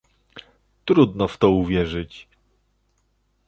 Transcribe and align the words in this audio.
Trudno 0.85 1.27
w 1.27 1.37
to 1.37 1.49
uwierzyć" 1.49 2.27